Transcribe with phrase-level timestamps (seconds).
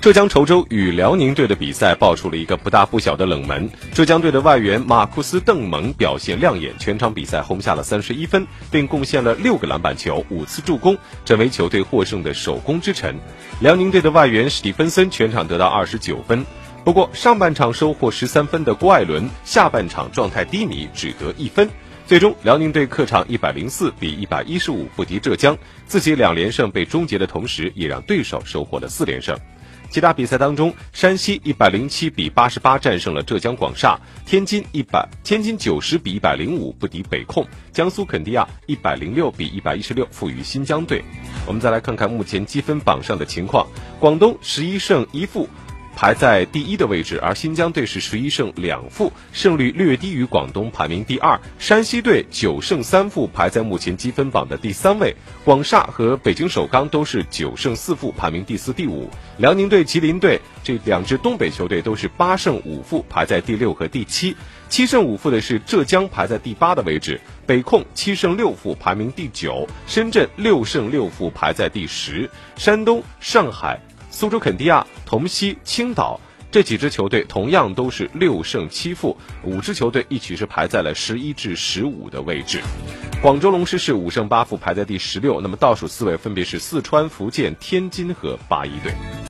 [0.00, 3.68] 浙江稠州与辽宁队的比赛爆出了一个不大不小的冷门。
[3.92, 13.14] 浙江队的外援马库斯·邓蒙表现亮眼，全场比赛轰下了三十一分，并贡献了六个篮板球、五次助攻，成为球队获胜的首功之臣。
[13.60, 16.46] 辽宁队的外援史蒂芬森全场得到二十九分，
[16.82, 21.68] 不过上半场收获十三分的郭艾伦，下半场状态低迷，只得一分。
[22.06, 29.38] 最终，辽宁队客场一百零四比一百一十五不敌浙江，自己两连胜被终结的同时，也让对手收获了四连胜。
[29.90, 41.02] 其他比赛当中，山西一百零七比八十八战胜了浙江广厦，天津一百天津九十比一百零五不敌北控，江苏肯尼亚一百零六比一百一十六负于新疆队。
[41.44, 43.66] 我们再来看看目前积分榜上的情况，
[43.98, 45.48] 广东十一胜一负。
[46.00, 51.38] 排在第一的位置，而新疆队是十一胜两负，胜率略低于广东，排名第二。
[51.58, 55.14] 山西队九胜三负，排在目前积分榜的第三位。
[55.44, 59.10] 广厦和北京首钢都是九胜四负，排名第四、第五。
[59.36, 64.34] 辽宁队、吉林队这两支东北球队都是八胜五负，排在第六和第七。
[64.70, 67.20] 七胜五负的是浙江，排在第八的位置。
[67.44, 69.68] 北控七胜六负，排名第九。
[69.86, 72.30] 深圳六胜六负，排在第十。
[72.56, 73.78] 山东、上海。
[74.10, 82.60] 苏州肯尼亚、同曦、青岛这几支球队同样都是六胜七负，五支球队一起是排在了十一至十五的位置。
[83.22, 85.40] 广州龙狮是五胜八负，排在第十六。
[85.40, 88.92] 那么倒数四位分别是四川、福建、天津和八一队。